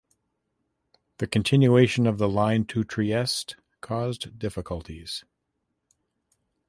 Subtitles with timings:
[1.19, 5.23] The continuation of the line to Trieste caused difficulties.